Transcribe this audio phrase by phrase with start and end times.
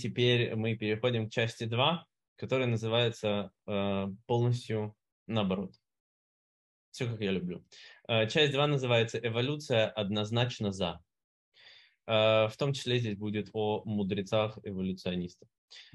[0.00, 2.06] Теперь мы переходим к части 2,
[2.36, 5.74] которая называется э, полностью наоборот.
[6.90, 7.62] Все, как я люблю.
[8.08, 11.00] Э, часть 2 называется «Эволюция однозначно за».
[12.06, 15.48] Э, в том числе здесь будет о мудрецах-эволюционистах.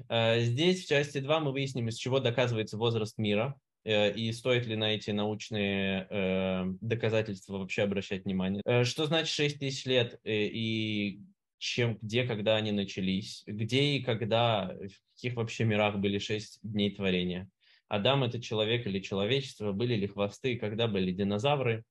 [0.08, 4.66] Э, здесь в части 2 мы выясним, из чего доказывается возраст мира, э, и стоит
[4.66, 8.62] ли на эти научные э, доказательства вообще обращать внимание.
[8.64, 11.20] Э, что значит 6 тысяч лет и
[11.66, 16.94] чем, где, когда они начались, где и когда, в каких вообще мирах были шесть дней
[16.94, 17.50] творения.
[17.88, 21.84] Адам– это человек или человечество, были ли хвосты, когда были динозавры,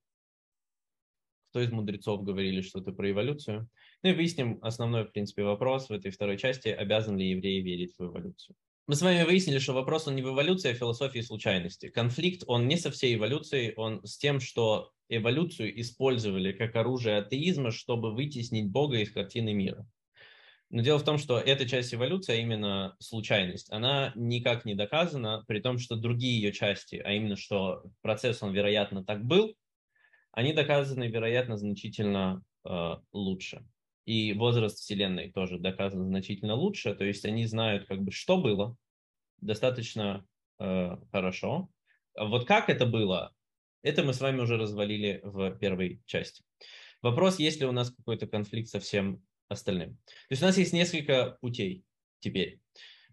[1.50, 3.68] кто из мудрецов говорили что-то про эволюцию.
[4.02, 7.94] Ну и выясним основной, в принципе, вопрос в этой второй части, обязан ли евреи верить
[7.98, 8.56] в эволюцию.
[8.88, 11.88] Мы с вами выяснили, что вопрос он не в эволюции, а в философии случайности.
[11.88, 17.72] Конфликт, он не со всей эволюцией, он с тем, что эволюцию использовали как оружие атеизма,
[17.72, 19.88] чтобы вытеснить Бога из картины мира.
[20.70, 25.42] Но дело в том, что эта часть эволюции, а именно случайность, она никак не доказана,
[25.48, 29.56] при том, что другие ее части, а именно, что процесс, он, вероятно, так был,
[30.30, 33.64] они доказаны, вероятно, значительно э, лучше
[34.06, 38.76] и возраст Вселенной тоже доказан значительно лучше, то есть они знают, как бы, что было,
[39.40, 40.24] достаточно
[40.58, 41.68] э, хорошо.
[42.16, 43.34] Вот как это было,
[43.82, 46.42] это мы с вами уже развалили в первой части.
[47.02, 49.96] Вопрос, есть ли у нас какой-то конфликт со всем остальным.
[50.06, 51.84] То есть у нас есть несколько путей
[52.20, 52.60] теперь.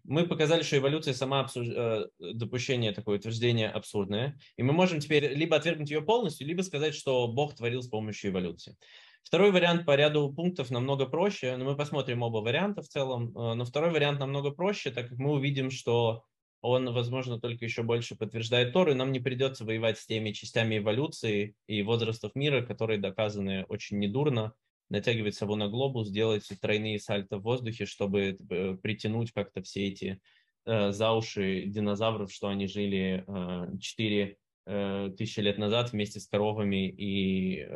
[0.04, 1.66] Мы показали, что эволюция сама обсуж...
[1.68, 6.94] Э, допущение такое утверждение абсурдное, и мы можем теперь либо отвергнуть ее полностью, либо сказать,
[6.94, 8.76] что Бог творил с помощью эволюции.
[9.24, 13.36] Второй вариант по ряду пунктов намного проще, но мы посмотрим оба варианта в целом.
[13.36, 16.24] Э, но второй вариант намного проще, так как мы увидим, что
[16.60, 20.78] он, возможно, только еще больше подтверждает Тору, и нам не придется воевать с теми частями
[20.78, 24.54] эволюции и возрастов мира, которые доказаны очень недурно,
[24.88, 30.20] натягивать сову на глобус, делать тройные сальто в воздухе, чтобы э, притянуть как-то все эти
[30.66, 36.26] э, за уши динозавров, что они жили э, 4 Э, тысячи лет назад вместе с
[36.26, 37.68] коровами и э,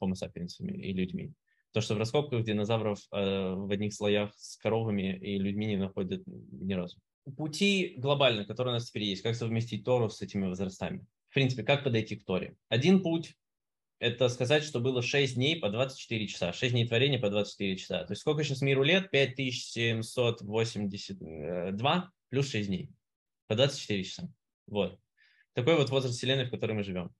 [0.00, 1.34] homo sapiens и людьми.
[1.72, 6.22] То, что в раскопках динозавров э, в одних слоях с коровами и людьми не находят
[6.26, 6.98] ни разу.
[7.36, 11.04] Пути глобально, которые у нас теперь есть, как совместить Тору с этими возрастами.
[11.28, 12.56] В принципе, как подойти к Торе.
[12.70, 13.34] Один путь–
[13.98, 18.04] это сказать, что было 6 дней по 24 часа, 6 дней творения по 24 часа.
[18.04, 19.10] То есть сколько сейчас миру лет?
[19.10, 22.88] 5782 плюс 6 дней
[23.48, 24.32] по 24 часа.
[24.66, 24.98] Вот.
[25.58, 27.10] Такой вот возраст Вселенной, в которой мы живем.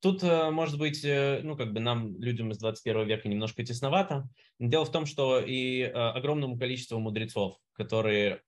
[0.00, 4.28] Тут, э, может быть, э, ну, как бы нам, людям из 21 века, немножко тесновато.
[4.58, 8.42] Дело в том, что и э, огромному количеству мудрецов, которые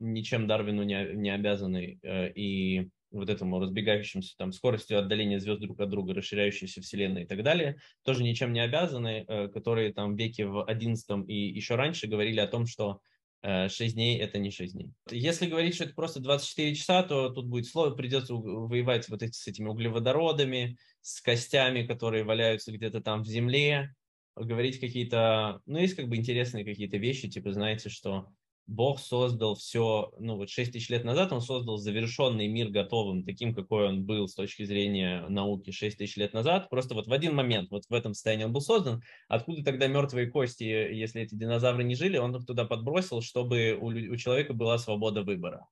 [0.00, 6.14] ничем Дарвину не, обязаны и вот этому разбегающимся там скоростью отдаления звезд друг от друга,
[6.14, 11.28] расширяющейся Вселенной и так далее, тоже ничем не обязаны, которые там в веке в 11
[11.28, 13.00] и еще раньше говорили о том, что
[13.42, 14.92] 6 э, дней– это не 6 дней.
[15.10, 19.32] Если говорить, что это просто 24 часа, то тут будет слово, придется воевать вот эти,
[19.32, 23.94] с этими углеводородами, с костями, которые валяются где-то там в земле,
[24.34, 28.28] говорить какие-то, ну, есть как бы интересные какие-то вещи, типа, знаете, что
[28.68, 33.54] Бог создал все, ну вот 6 тысяч лет назад он создал завершенный мир готовым, таким,
[33.54, 36.68] какой он был с точки зрения науки 6 тысяч лет назад.
[36.68, 39.02] Просто вот в один момент, вот в этом состоянии он был создан.
[39.26, 43.86] Откуда тогда мертвые кости, если эти динозавры не жили, он их туда подбросил, чтобы у,
[43.86, 45.66] у человека была свобода выбора.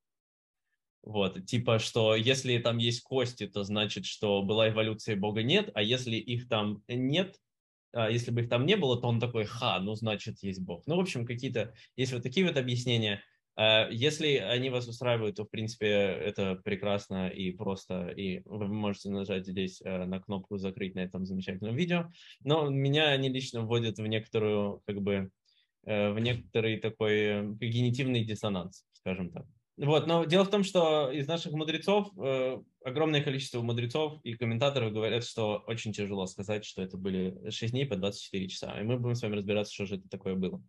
[1.03, 5.83] Вот, типа, что если там есть кости, то значит, что была эволюция Бога нет, а
[5.83, 7.37] если их там нет,
[7.93, 10.87] если бы их там не было, то он такой, ха, ну значит есть Бог.
[10.87, 13.23] Ну, в общем, какие-то, есть вот такие вот объяснения.
[13.57, 19.09] А, если они вас устраивают, то, в принципе, это прекрасно и просто, и вы можете
[19.11, 22.11] нажать здесь э, на кнопку «Закрыть» на этом замечательном видео.
[22.45, 25.31] Но меня они лично вводят в некоторую, как бы,
[25.87, 29.47] э, в некоторый такой когнитивный диссонанс, скажем так.
[29.79, 34.93] Вот, но дело в том, что из наших мудрецов, э, огромное количество мудрецов и комментаторов
[34.93, 38.81] говорят, что очень тяжело сказать, что это были 6 дней по 24 часа.
[38.81, 40.63] И мы будем с вами разбираться, что же это такое было.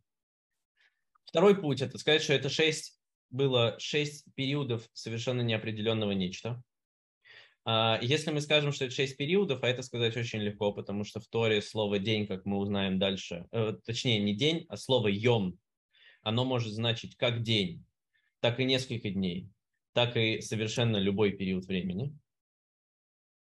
[1.25, 2.99] Второй путь– это сказать, что это 6,
[3.29, 6.63] было 6 периодов совершенно неопределенного нечто.
[7.65, 11.19] А если мы скажем, что это 6 периодов, а это сказать очень легко, потому что
[11.19, 15.59] в Торе слово «день», как мы узнаем дальше, э, точнее не день, а слово «йом»,
[16.23, 17.85] оно может значить как день,
[18.39, 19.51] так и несколько дней,
[19.93, 22.17] так и совершенно любой период времени.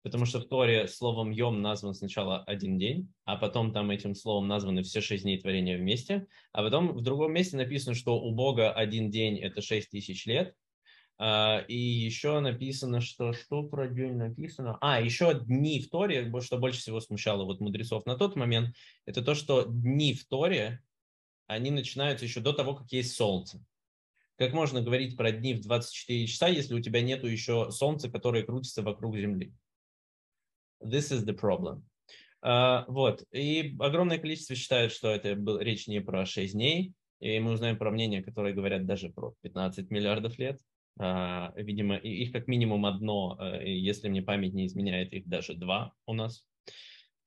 [0.03, 4.49] Потому что в Торе словом «йом» назван сначала один день, а потом там этим словом
[4.49, 8.71] названы все шесть дней творения вместе, а потом в другом месте написано, что у Бога
[8.71, 10.55] один день– это шесть тысяч лет,
[11.17, 14.79] а, и еще написано, что что про день написано?
[14.81, 18.75] А, еще дни в Торе, что больше всего смущало вот мудрецов на тот момент,
[19.07, 20.83] это то, что дни в Торе
[21.47, 23.65] они начинаются еще до того, как есть Солнце.
[24.37, 28.43] Как можно говорить про дни в 24 часа, если у тебя нету еще Солнца, которое
[28.43, 29.53] крутится вокруг Земли?
[30.83, 31.83] This is the problem.
[32.45, 33.25] Uh, вот.
[33.33, 36.93] И огромное количество считают, что это был, речь не про 6 дней.
[37.21, 40.61] И мы узнаем про мнения, которые говорят даже про 15 миллиардов лет.
[41.01, 45.95] Uh, видимо, их как минимум одно, uh, если мне память не изменяет, их даже два
[46.07, 46.47] у нас.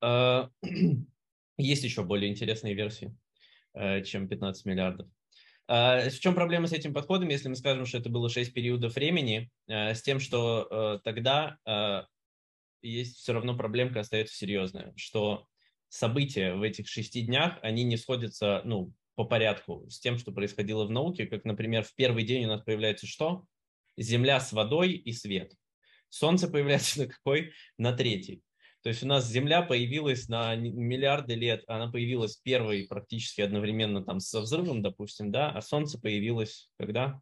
[1.56, 3.12] Есть еще более интересные версии,
[4.04, 5.08] чем 15 миллиардов.
[5.68, 9.50] В чем проблема с этим подходом, если мы скажем, что это было 6 периодов времени,
[9.68, 11.58] с тем, что тогда
[12.80, 15.46] есть все равно проблемка остается серьезная, что
[15.88, 20.84] события в этих шести днях, они не сходятся, ну, по порядку с тем, что происходило
[20.84, 23.44] в науке, как, например, в первый день у нас появляется что?
[23.96, 25.52] Земля с водой и свет.
[26.08, 27.52] Солнце появляется на какой?
[27.76, 28.42] На третий.
[28.82, 34.20] То есть у нас Земля появилась на миллиарды лет, она появилась первой практически одновременно там
[34.20, 37.20] со взрывом, допустим, да, а Солнце появилось когда?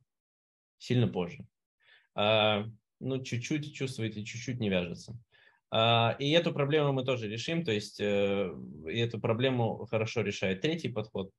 [0.78, 1.46] Сильно позже.
[2.14, 2.66] А,
[3.00, 5.18] ну, чуть-чуть чувствуете, чуть-чуть не вяжется.
[5.70, 8.54] А, и эту проблему мы тоже решим, то есть э,
[8.86, 11.30] эту проблему хорошо решает третий подход.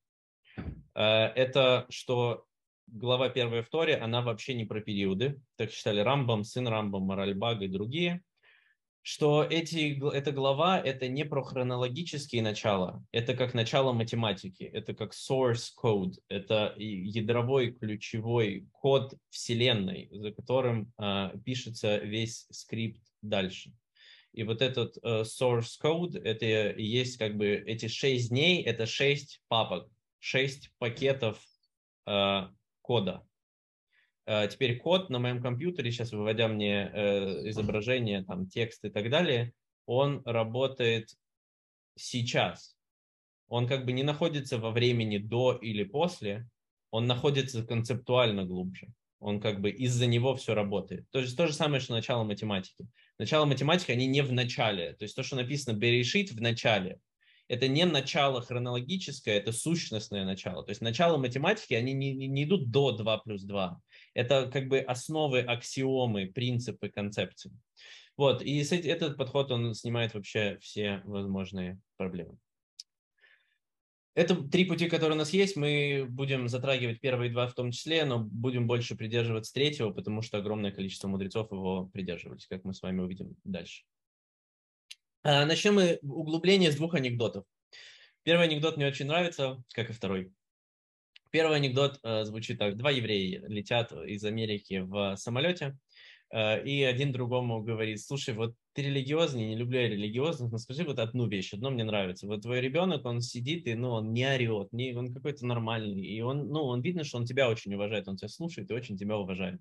[0.96, 2.46] А, это что
[2.88, 7.62] глава первая в Торе, она вообще не про периоды, так считали Рамбам, сын Рамбам, Моральбаг
[7.62, 8.22] и другие,
[9.07, 15.13] что эти, эта глава это не про хронологические начала, это как начало математики, это как
[15.13, 23.71] source code, это ядровой ключевой код Вселенной, за которым э, пишется весь скрипт дальше.
[24.33, 26.45] И вот этот uh, source code, это
[26.77, 29.89] есть как бы эти шесть дней, это шесть папок,
[30.19, 31.42] шесть пакетов
[32.06, 32.50] uh,
[32.81, 33.26] кода.
[34.27, 39.09] Uh, теперь код на моем компьютере, сейчас выводя мне uh, изображение, там, текст и так
[39.09, 39.53] далее,
[39.85, 41.09] он работает
[41.95, 42.75] сейчас.
[43.47, 46.50] Он как бы не находится во времени до или после,
[46.91, 48.89] он находится концептуально глубже
[49.19, 51.09] он как бы из-за него все работает.
[51.12, 52.88] То есть то же самое, что начало математики.
[53.18, 54.94] Начало математики, они не в начале.
[54.94, 57.00] То есть то, что написано Берешит в начале,
[57.47, 60.63] это не начало хронологическое, это сущностное начало.
[60.63, 63.79] То есть начало математики, они не, не идут до 2 плюс 2.
[64.18, 67.52] Это как бы основы, аксиомы, принципы, концепции.
[68.18, 72.36] Вот, и этот подход, он снимает вообще все возможные проблемы.
[74.16, 75.56] Это три пути, которые у нас есть.
[75.56, 80.40] Мы будем затрагивать первые два в том числе, но будем больше придерживаться третьего, потому что
[80.40, 83.84] огромное количество мудрецов его придерживались, как мы с вами увидим дальше.
[85.22, 87.46] А, начнем мы углубление с двух анекдотов.
[88.24, 90.34] Первый анекдот мне очень нравится, как и второй.
[91.31, 92.77] Первый анекдот э, звучит так.
[92.77, 95.77] Два еврея летят из Америки в самолете,
[96.31, 100.83] э, и один другому говорит, слушай, вот ты религиозный, не люблю я религиозных, но скажи
[100.83, 102.27] вот одну вещь, одно мне нравится.
[102.27, 106.21] Вот твой ребенок, он сидит, и ну, он не орет, не, он какой-то нормальный, и
[106.21, 109.18] он, ну, он видно, что он тебя очень уважает, он тебя слушает и очень тебя
[109.18, 109.59] уважает.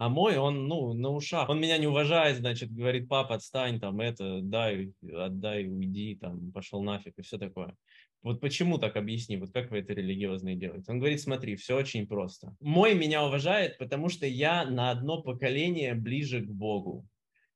[0.00, 1.50] А мой, он, ну, на ушах.
[1.50, 6.82] Он меня не уважает, значит, говорит, папа, отстань, там, это, дай, отдай, уйди, там, пошел
[6.82, 7.76] нафиг и все такое.
[8.22, 10.92] Вот почему так объясни, вот как вы это религиозные делаете?
[10.92, 12.54] Он говорит, смотри, все очень просто.
[12.60, 17.08] Мой меня уважает, потому что я на одно поколение ближе к Богу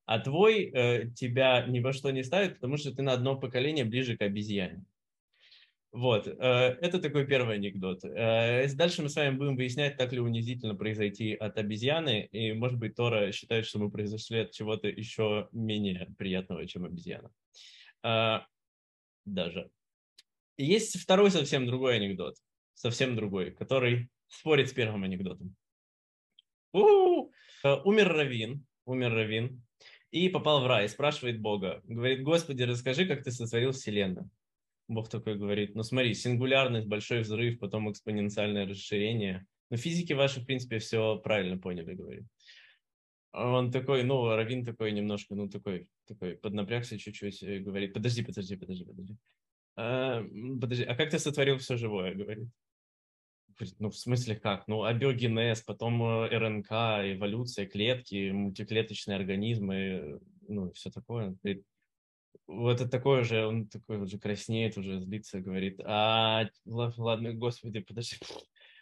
[0.07, 3.85] а твой э, тебя ни во что не ставит, потому что ты на одно поколение
[3.85, 4.85] ближе к обезьяне.
[5.93, 8.05] Вот, э, это такой первый анекдот.
[8.05, 12.79] Э, дальше мы с вами будем выяснять, так ли унизительно произойти от обезьяны, и, может
[12.79, 17.31] быть, Тора считает, что мы произошли от чего-то еще менее приятного, чем обезьяна.
[18.03, 18.41] Э,
[19.25, 19.71] даже.
[20.57, 22.37] Есть второй совсем другой анекдот,
[22.75, 25.57] совсем другой, который спорит с первым анекдотом.
[26.73, 27.33] У-у-у!
[27.65, 29.63] Э, умер Равин, умер Равин,
[30.11, 31.81] и попал в рай, спрашивает Бога.
[31.85, 34.31] Говорит, Господи, расскажи, как ты сотворил Вселенную.
[34.87, 39.47] Бог такой говорит, ну смотри, сингулярность, большой взрыв, потом экспоненциальное расширение.
[39.71, 42.25] Но физики ваши, в принципе, все правильно поняли, говорит.
[43.33, 48.55] Он такой, ну, Равин такой немножко, ну, такой, такой, поднапрягся чуть-чуть, и говорит, подожди, подожди,
[48.57, 49.17] подожди, подожди.
[49.77, 50.23] А,
[50.61, 52.49] подожди, а как ты сотворил все живое, говорит.
[53.79, 54.67] Ну, в смысле как?
[54.67, 56.71] Ну, абиогенез, потом э, РНК,
[57.15, 61.37] эволюция, клетки, мультиклеточные организмы, ну, все такое.
[61.45, 61.63] И
[62.47, 68.17] вот это такое же, он такой уже краснеет, уже злится, говорит, а, ладно, господи, подожди,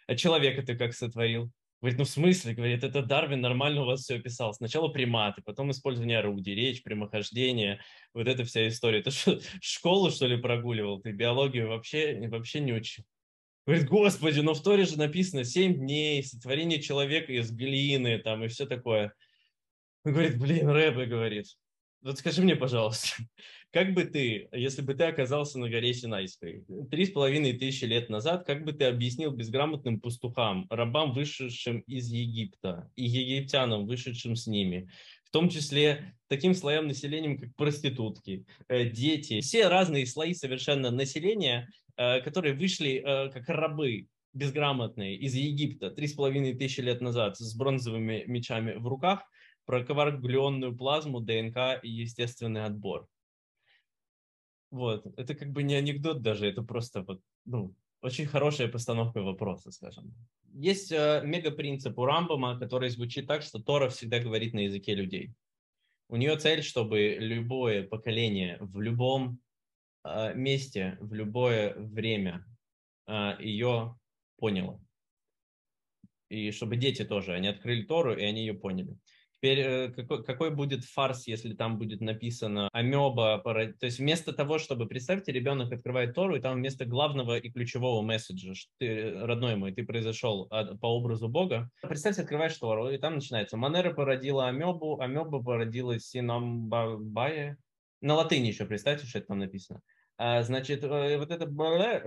[0.07, 1.51] а человека ты как сотворил?
[1.83, 2.53] Говорит, ну в смысле?
[2.53, 4.53] Говорит, это Дарвин нормально у вас все описал.
[4.53, 7.81] Сначала приматы, потом использование орудий, речь, прямохождение,
[8.13, 9.01] вот эта вся история.
[9.01, 11.01] Ты что, школу, что ли, прогуливал?
[11.01, 13.03] Ты биологию вообще, вообще не учил?
[13.67, 18.47] Говорит, господи, но в Торе же написано 7 дней, сотворение человека из глины, там, и
[18.47, 19.13] все такое.
[20.05, 21.47] Говорит, блин, Рэбе, говорит,
[22.03, 23.23] вот скажи мне, пожалуйста,
[23.71, 28.09] как бы ты, если бы ты оказался на горе Синайской три с половиной тысячи лет
[28.09, 34.47] назад, как бы ты объяснил безграмотным пастухам, рабам, вышедшим из Египта, и египтянам, вышедшим с
[34.47, 34.89] ними,
[35.23, 41.69] в том числе таким слоям населения, как проститутки, э, дети, все разные слои совершенно населения,
[41.95, 47.37] э, которые вышли э, как рабы безграмотные из Египта три с половиной тысячи лет назад
[47.37, 49.23] с бронзовыми мечами в руках,
[49.65, 53.07] про коагуляционную плазму, ДНК и естественный отбор.
[54.71, 55.05] Вот.
[55.17, 60.13] Это как бы не анекдот даже, это просто вот, ну, очень хорошая постановка вопроса, скажем.
[60.53, 65.33] Есть э, мегапринцип у Рамбома, который звучит так, что Тора всегда говорит на языке людей.
[66.09, 69.39] У нее цель, чтобы любое поколение в любом
[70.03, 72.45] э, месте, в любое время
[73.07, 73.97] э, ее
[74.37, 74.83] поняло.
[76.29, 78.97] И чтобы дети тоже, они открыли Тору, и они ее поняли.
[79.43, 83.41] Теперь э, какой, какой будет фарс, если там будет написано амеба?
[83.43, 88.01] То есть вместо того, чтобы, представьте, ребенок открывает Тору, и там вместо главного и ключевого
[88.01, 92.97] месседжа, что ты, родной мой, ты произошел от, по образу Бога, представьте, открываешь Тору, и
[92.97, 97.57] там начинается Манера породила амебу, амеба породила синамбае.
[97.99, 99.81] На латыни еще представьте, что это там написано.
[100.17, 101.47] А, значит, э, вот это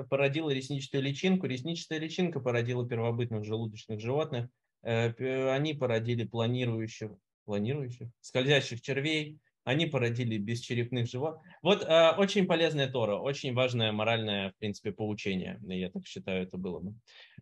[0.09, 4.49] породило ресничную личинку, ресничная личинка породила первобытных желудочных животных,
[4.83, 7.11] э, они породили планирующих
[7.47, 11.43] планирующих, скользящих червей, они породили бесчерепных животных.
[11.61, 16.57] Вот э, очень полезная Тора, очень важное моральное, в принципе, поучение, я так считаю, это
[16.57, 16.95] было бы.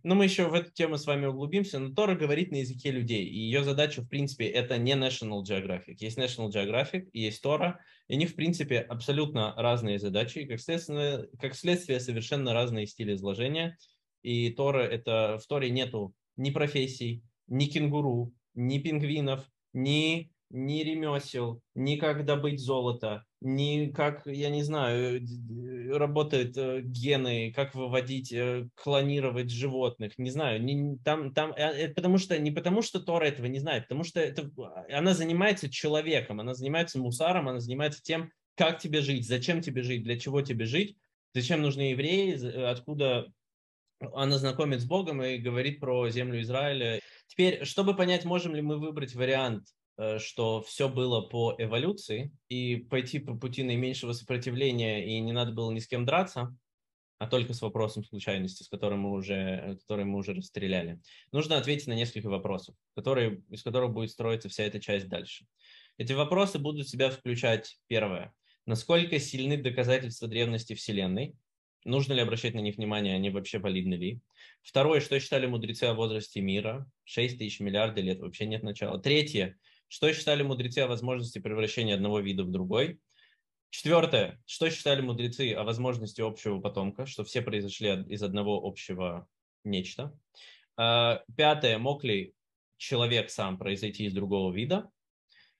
[0.02, 3.26] Но мы еще в эту тему с вами углубимся, но Тора говорит на языке людей,
[3.26, 5.96] и ее задача, в принципе, это не National Geographic.
[5.98, 10.60] Есть National Geographic есть Тора, и у них, в принципе, абсолютно разные задачи, и как
[10.60, 13.76] следствие, как следствие совершенно разные стили изложения.
[14.22, 21.60] И Тора, это, в Торе нету ни профессий, ни кенгуру, ни пингвинов, ни, ни ремесел,
[21.74, 25.20] ни как добыть золото, ни как, я не знаю,
[25.90, 32.18] работают э, гены, как выводить, э, клонировать животных, не знаю, не, там, там, э, потому
[32.18, 34.50] что, не потому что Тора этого не знает, потому что это,
[34.90, 40.04] она занимается человеком, она занимается мусаром, она занимается тем, как тебе жить, зачем тебе жить,
[40.04, 40.96] для чего тебе жить,
[41.34, 43.26] зачем нужны евреи, откуда
[44.12, 47.00] она знакомит с Богом и говорит про землю Израиля.
[47.26, 52.76] Теперь, чтобы понять, можем ли мы выбрать вариант, э, что все было по эволюции, и
[52.76, 56.56] пойти по пути наименьшего сопротивления, и не надо было ни с кем драться,
[57.18, 61.00] а только с вопросом случайности, с которым мы уже, который мы уже расстреляли.
[61.32, 65.46] Нужно ответить на несколько вопросов, которые, из которых будет строиться вся эта часть дальше.
[65.96, 68.34] Эти вопросы будут в себя включать первое.
[68.66, 71.36] Насколько сильны доказательства древности Вселенной?
[71.84, 74.20] Нужно ли обращать на них внимание, они вообще валидны ли?
[74.62, 76.90] Второе, что считали мудрецы о возрасте мира?
[77.04, 78.98] 6 тысяч миллиардов лет, вообще нет начала.
[78.98, 83.00] Третье, что считали мудрецы о возможности превращения одного вида в другой?
[83.68, 89.28] Четвертое, что считали мудрецы о возможности общего потомка, что все произошли из одного общего
[89.62, 90.18] нечто?
[90.76, 92.34] А, пятое, мог ли
[92.78, 94.90] человек сам произойти из другого вида?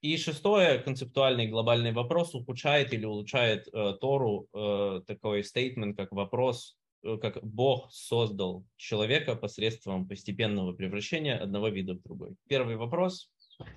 [0.05, 6.77] И шестое, концептуальный глобальный вопрос, ухудшает или улучшает э, Тору э, такой стейтмент, как вопрос,
[7.03, 12.37] э, как Бог создал человека посредством постепенного превращения одного вида в другой.
[12.51, 13.31] Первый вопрос,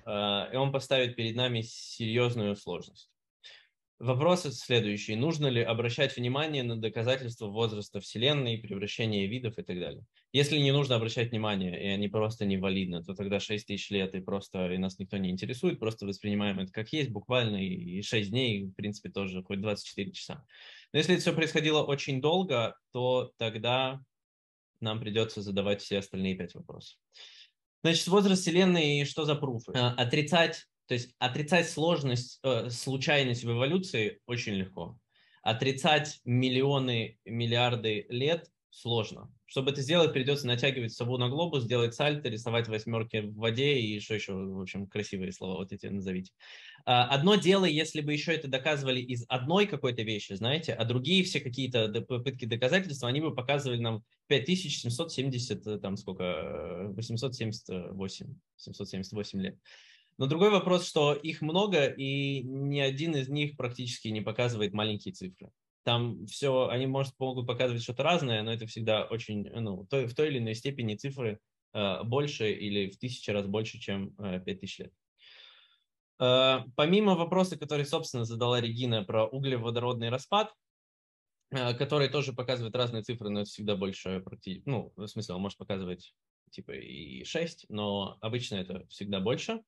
[0.04, 3.08] э, и он поставит перед нами серьезную сложность.
[3.98, 5.16] Вопрос следующий.
[5.16, 10.04] Нужно ли обращать внимание на доказательства возраста Вселенной, превращения видов и так далее?
[10.32, 14.20] Если не нужно обращать внимание, и они просто невалидны, то тогда 6 тысяч лет и
[14.20, 18.66] просто и нас никто не интересует, просто воспринимаем это как есть, буквально, и 6 дней,
[18.66, 20.44] в принципе, тоже хоть 24 часа.
[20.92, 24.00] Но если это все происходило очень долго, то тогда
[24.80, 26.96] нам придется задавать все остальные пять вопросов.
[27.82, 29.72] Значит, возраст Вселенной и что за пруфы?
[29.72, 34.98] Э, отрицать то есть отрицать сложность, э, случайность в эволюции очень легко.
[35.42, 39.30] Отрицать миллионы, миллиарды лет сложно.
[39.44, 44.00] Чтобы это сделать, придется натягивать сову на глобус, делать сальто, рисовать восьмерки в воде и
[44.00, 46.32] что еще, в общем, красивые слова вот эти назовите.
[46.84, 51.22] А, одно дело, если бы еще это доказывали из одной какой-то вещи, знаете, а другие
[51.24, 59.40] все какие-то попытки доказательства, они бы показывали нам 5770, э, там сколько, 878, э, 778
[59.40, 59.58] лет.
[60.18, 65.14] Но другой вопрос, что их много, и ни один из них практически не показывает маленькие
[65.14, 65.50] цифры.
[65.84, 70.06] Там все, они, может, могут показывать что-то разное, но это всегда очень, ну, в той,
[70.06, 71.38] в той или иной степени цифры
[71.72, 74.92] э, больше или в тысячи раз больше, чем э, 5000 лет.
[76.20, 80.52] Э, помимо вопроса, который, собственно, задала Регина про углеводородный распад,
[81.50, 84.24] э, который тоже показывает разные цифры, но это всегда больше,
[84.66, 86.12] ну, в смысле, он может показывать
[86.50, 89.62] типа и 6, но обычно это всегда больше.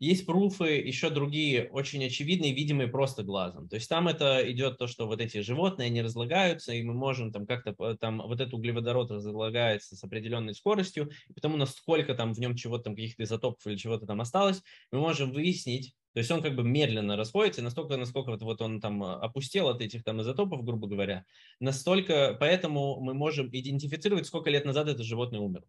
[0.00, 3.68] Есть пруфы еще другие, очень очевидные, видимые просто глазом.
[3.68, 7.32] То есть там это идет то, что вот эти животные, они разлагаются, и мы можем
[7.32, 12.38] там как-то, там вот этот углеводород разлагается с определенной скоростью, и потому насколько там в
[12.38, 14.62] нем чего-то там, каких-то изотопов или чего-то там осталось,
[14.92, 18.80] мы можем выяснить, то есть он как бы медленно расходится, настолько, насколько вот, вот он
[18.80, 21.24] там опустел от этих там изотопов, грубо говоря,
[21.58, 25.66] настолько, поэтому мы можем идентифицировать, сколько лет назад это животное умерло.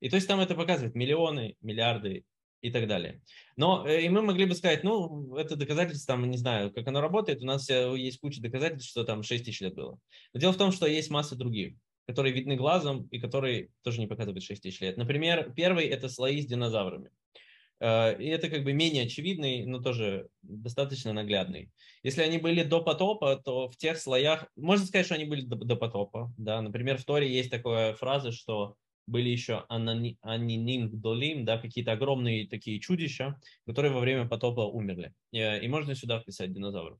[0.00, 2.24] И то есть там это показывает миллионы, миллиарды
[2.60, 3.20] и так далее.
[3.56, 7.00] Но э, и мы могли бы сказать, ну, это доказательство, там, не знаю, как оно
[7.00, 9.98] работает, у нас э, есть куча доказательств, что там 6 тысяч лет было.
[10.32, 11.74] Но дело в том, что есть масса других,
[12.06, 14.96] которые видны глазом и которые тоже не показывают 6 тысяч лет.
[14.96, 17.10] Например, первый– это слои с динозаврами.
[17.80, 21.70] Э, и это как бы менее очевидный, но тоже достаточно наглядный.
[22.02, 25.56] Если они были до потопа, то в тех слоях, можно сказать, что они были до,
[25.56, 26.32] до потопа.
[26.38, 26.62] Да?
[26.62, 32.80] Например, в Торе есть такая фраза, что были еще аниним долим, да, какие-то огромные такие
[32.80, 35.14] чудища, которые во время потопа умерли.
[35.32, 36.98] Э, и можно сюда вписать динозавров.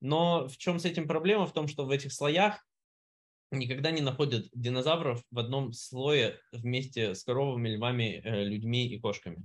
[0.00, 1.46] Но в чем с этим проблема?
[1.46, 2.64] В том, что в этих слоях
[3.50, 9.42] никогда не находят динозавров в одном слое вместе с коровами, львами, э, людьми и кошками.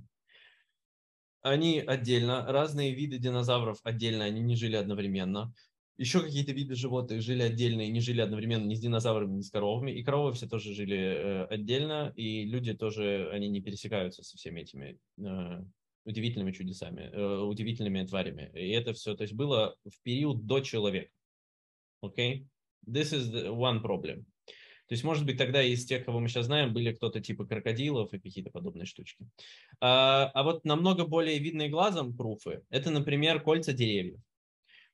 [1.41, 5.53] Они отдельно, разные виды динозавров отдельно, они не жили одновременно
[5.97, 9.49] еще какие-то виды животных жили отдельно и не жили одновременно ни с динозаврами, ни с
[9.49, 9.91] коровами.
[9.91, 14.61] И коровы все тоже жили э, отдельно, и люди тоже, они не пересекаются со всеми
[14.61, 15.63] этими э,
[16.03, 18.51] удивительными чудесами, э, удивительными тварями.
[18.53, 21.11] И это все, то есть было в период до человека.
[22.01, 22.41] Окей?
[22.41, 22.45] Okay?
[22.87, 24.25] This is the one problem.
[24.87, 28.13] То есть, может быть, тогда из тех, кого мы сейчас знаем, были кто-то типа крокодилов
[28.13, 29.27] и какие-то подобные штучки.
[29.81, 34.19] А, а вот намного более видные глазом пруфы, это, например, кольца деревьев.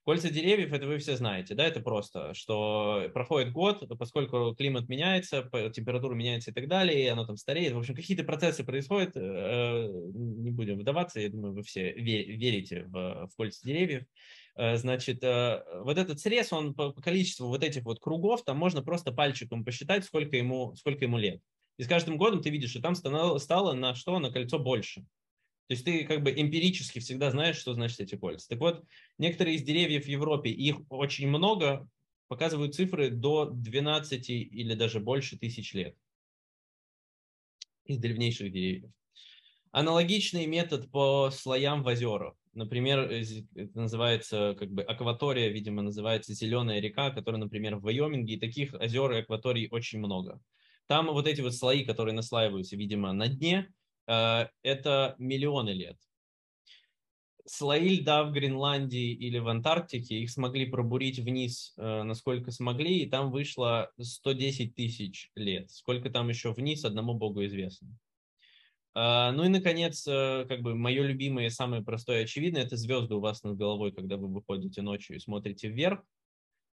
[0.03, 5.48] Кольца деревьев, это вы все знаете, да, это просто, что проходит год, поскольку климат меняется,
[5.74, 7.74] температура меняется и так далее, и оно там стареет.
[7.74, 13.27] В общем, какие-то процессы происходят, э, не будем выдаваться, я думаю, вы все верите в,
[13.27, 14.05] в кольца деревьев.
[14.55, 18.81] Э, значит, э, вот этот срез, он по количеству вот этих вот кругов, там можно
[18.81, 21.41] просто пальчиком посчитать, сколько ему, сколько ему лет.
[21.77, 24.17] И с каждым годом ты видишь, что там стало на что?
[24.17, 25.05] На кольцо больше.
[25.72, 28.50] То есть ты как бы эмпирически всегда знаешь, что значит эти кольца.
[28.50, 28.84] Так вот,
[29.18, 31.88] некоторые из деревьев в Европе, их очень много,
[32.27, 35.96] показывают цифры до 12 или даже больше тысяч лет
[37.86, 38.92] из древнейших деревьев.
[39.72, 42.36] Аналогичный метод по слоям в озерах.
[42.51, 48.40] Например, это называется как бы акватория, видимо, называется зеленая река, которая, например, в Вайоминге, и
[48.42, 50.42] таких озер и акваторий очень много.
[50.88, 53.74] Там вот эти вот слои, которые наслаиваются, видимо, на дне,
[54.05, 55.98] это миллионы лет.
[57.46, 63.09] Слои льда в Гренландии или в Антарктике, их смогли пробурить вниз, э, насколько смогли, и
[63.09, 65.70] там вышло 110 тысяч лет.
[65.72, 67.90] Сколько там еще вниз, одному богу известно.
[68.96, 73.20] Э, ну и, наконец, как бы мое любимое, самое простое и очевидное, это звезды у
[73.20, 76.03] вас над головой, когда вы выходите ночью и смотрите вверх.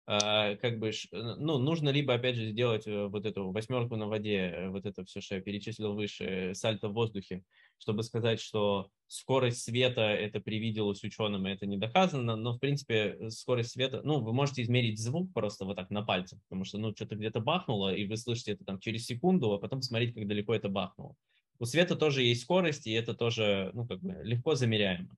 [0.05, 4.37] А, как бы, ну, нужно либо, опять же, сделать э, вот эту восьмерку на воде,
[4.37, 7.43] э, вот это все, что я перечислил выше, сальто в воздухе,
[7.77, 13.15] чтобы сказать, что скорость света это привиделось ученым, и это не доказано, но, в принципе,
[13.17, 16.77] э, скорость света, ну, вы можете измерить звук просто вот так на пальцах, потому что,
[16.77, 20.27] ну, что-то где-то бахнуло, и вы слышите это там через секунду, а потом смотреть, как
[20.27, 21.15] далеко это бахнуло.
[21.59, 25.15] У света тоже есть скорость, и это тоже, ну, как бы легко замеряемо.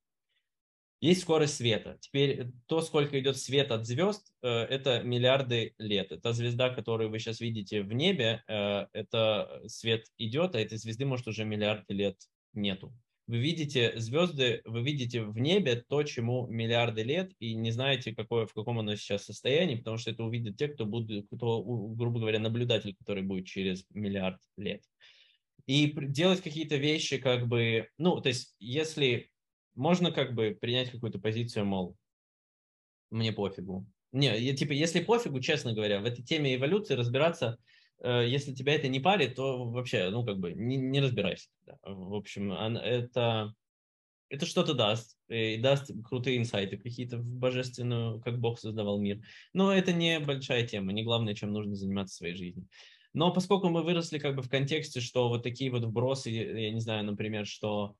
[1.02, 1.98] Есть скорость света.
[2.00, 6.12] Теперь то, сколько идет свет от звезд, э, это миллиарды лет.
[6.12, 11.06] Это звезда, которую вы сейчас видите в небе, э, это свет идет, а этой звезды,
[11.06, 12.18] может, уже миллиарды лет
[12.54, 12.94] нету.
[13.28, 18.46] Вы видите звезды, вы видите в небе то, чему миллиарды лет, и не знаете, какое,
[18.46, 22.40] в каком оно сейчас состоянии, потому что это увидят те, кто будет, кто, грубо говоря,
[22.40, 24.84] наблюдатель, который будет через миллиард лет.
[25.66, 29.32] И делать какие-то вещи, как бы, ну, то есть, если
[29.76, 31.96] можно как бы принять какую-то позицию, мол,
[33.10, 33.86] мне пофигу.
[34.12, 37.58] Не, я, типа, если пофигу, честно говоря, в этой теме эволюции разбираться,
[38.02, 41.50] э, если тебя это не парит, то вообще, ну, как бы, не, не разбирайся.
[41.66, 41.78] Да.
[41.84, 43.54] В общем, это,
[44.30, 49.22] это что-то даст, и даст крутые инсайты какие-то в божественную, как Бог создавал мир.
[49.54, 52.66] Но это не большая тема, не главное, чем нужно заниматься в своей жизни.
[53.14, 56.82] Но поскольку мы выросли как бы в контексте, что вот такие вот вбросы, я не
[56.82, 57.96] знаю, например, что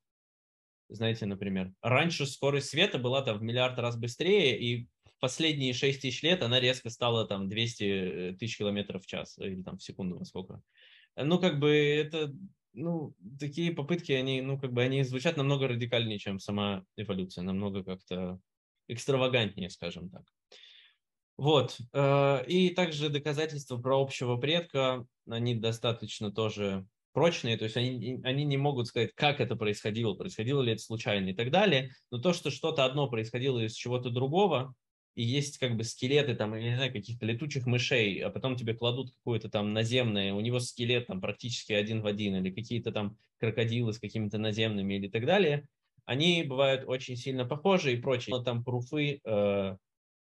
[0.90, 4.88] знаете, например, раньше скорость света была там в миллиард раз быстрее, и
[5.20, 9.62] последние 6 тысяч лет она резко стала там 200 э, тысяч километров в час, или
[9.64, 10.62] там в секунду, насколько.
[11.16, 12.34] Ну, как бы это,
[12.74, 17.84] ну, такие попытки, они, ну, как бы они звучат намного радикальнее, чем сама эволюция, намного
[17.84, 18.40] как-то
[18.88, 20.24] экстравагантнее, скажем так.
[21.38, 21.78] Вот.
[21.94, 28.44] Э, и также доказательства про общего предка, они достаточно тоже прочные, то есть они, они
[28.46, 32.34] не могут сказать, как это происходило, происходило ли это случайно и так далее, но то,
[32.34, 34.76] что что-то одно происходило из чего-то другого,
[35.16, 38.76] и есть как бы скелеты там, я не знаю, каких-то летучих мышей, а потом тебе
[38.76, 43.18] кладут какое-то там наземное, у него скелет там практически один в один, или какие-то там
[43.40, 45.68] крокодилы с какими-то наземными или так далее,
[46.06, 48.36] они бывают очень сильно похожи и прочее.
[48.36, 49.78] Но там пруфы э,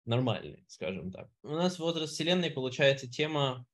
[0.05, 1.29] нормальные, скажем так.
[1.43, 3.65] У нас возраст Вселенной получается тема,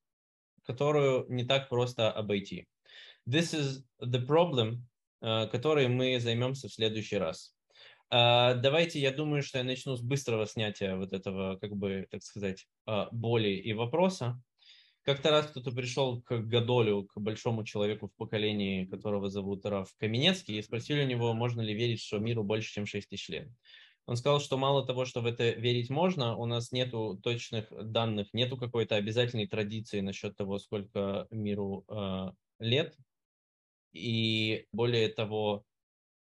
[0.63, 2.67] которую не так просто обойти.
[3.27, 4.83] This is the problem,
[5.23, 7.55] uh, которой мы займемся в следующий раз.
[8.13, 12.21] Uh, давайте, я думаю, что я начну с быстрого снятия вот этого, как бы, так
[12.21, 14.39] сказать, uh, боли и вопроса.
[15.01, 20.59] Как-то раз кто-то пришел к Гадолю, к большому человеку в поколении, которого зовут Раф Каменецкий,
[20.59, 23.49] и спросили у него, можно ли верить, что миру больше, чем 6 тысяч лет.
[24.05, 28.27] Он сказал, что мало того, что в это верить можно, у нас нету точных данных,
[28.33, 32.95] нету какой-то обязательной традиции насчет того, сколько миру э, лет,
[33.95, 35.63] и более того,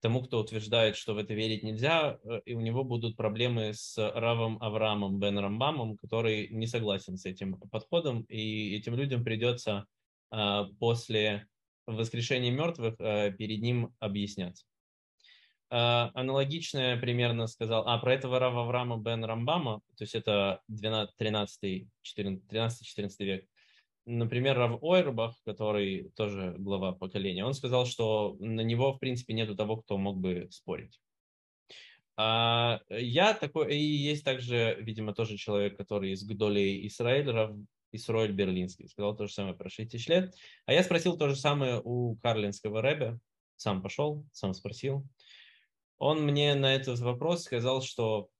[0.00, 3.96] тому, кто утверждает, что в это верить нельзя, э, и у него будут проблемы с
[3.98, 9.86] Равом Авраамом Бен Рамбамом, который не согласен с этим подходом, и этим людям придется
[10.30, 11.46] а, после
[11.86, 14.64] воскрешения мертвых а, перед ним объясняться.
[15.70, 21.84] А, аналогичное примерно сказал, а про этого Рава Авраама Бен Рамбама, то есть это 13-14
[23.20, 23.46] век,
[24.08, 29.54] например, Рав Ойрбах, который тоже глава поколения, он сказал, что на него, в принципе, нету
[29.54, 31.00] того, кто мог бы спорить.
[32.16, 37.52] А я такой, и есть также, видимо, тоже человек, который из Гдоли Израиль, Рав
[37.92, 40.34] Исроэль Берлинский, сказал то же самое про 6 тысяч лет.
[40.66, 43.18] А я спросил то же самое у Карлинского Рэбе,
[43.56, 45.06] сам пошел, сам спросил.
[45.98, 48.30] Он мне на этот вопрос сказал, что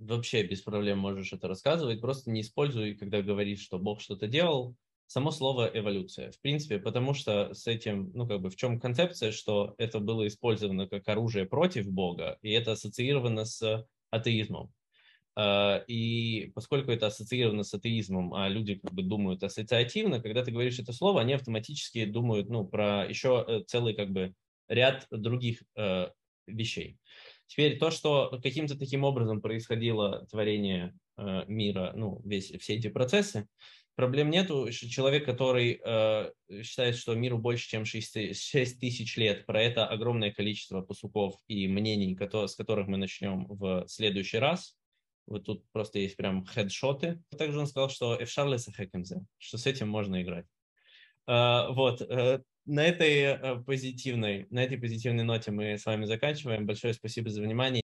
[0.00, 4.76] вообще без проблем можешь это рассказывать, просто не используй, когда говоришь, что Бог что-то делал,
[5.06, 6.30] само слово эволюция.
[6.32, 10.26] В принципе, потому что с этим, ну как бы в чем концепция, что это было
[10.26, 14.72] использовано как оружие против Бога, и это ассоциировано с атеизмом.
[15.36, 20.50] А, и поскольку это ассоциировано с атеизмом, а люди как бы думают ассоциативно, когда ты
[20.50, 24.34] говоришь это слово, они автоматически думают ну, про еще э, целый как бы
[24.68, 26.08] ряд других э,
[26.46, 26.98] вещей.
[27.50, 33.48] Теперь то, что каким-то таким образом происходило творение э, мира, ну, весь, все эти процессы,
[33.96, 34.70] проблем нету.
[34.70, 36.30] Человек, который э,
[36.62, 41.66] считает, что миру больше, чем 6, 6 тысяч лет, про это огромное количество посуков и
[41.66, 44.76] мнений, которые, с которых мы начнем в следующий раз.
[45.26, 47.20] Вот тут просто есть прям хедшоты.
[47.36, 50.46] Также он сказал, что Эфшарлеса Хекензе, что с этим можно играть.
[51.26, 52.00] Э, вот.
[52.00, 56.66] Э, на этой э, позитивной, на этой позитивной ноте мы с вами заканчиваем.
[56.66, 57.78] Большое спасибо за внимание.